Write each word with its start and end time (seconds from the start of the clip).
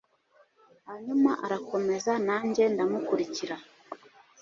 Hanyuma 0.87 1.31
arakomeza 1.45 2.11
nanjye 2.27 2.63
ndamukurikira 2.73 3.55